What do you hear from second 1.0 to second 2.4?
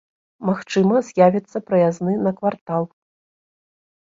з'явіцца праязны на